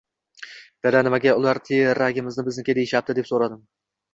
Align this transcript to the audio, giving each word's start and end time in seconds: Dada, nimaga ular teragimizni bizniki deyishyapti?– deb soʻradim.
Dada, 0.87 1.01
nimaga 1.07 1.35
ular 1.41 1.61
teragimizni 1.67 2.47
bizniki 2.49 2.77
deyishyapti?– 2.79 3.17
deb 3.21 3.31
soʻradim. 3.35 3.63